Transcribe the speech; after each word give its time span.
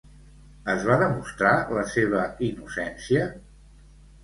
Es 0.73 0.85
va 0.87 0.95
demostrar 1.01 1.51
la 1.79 1.85
seva 1.93 2.25
innocència? 2.49 3.31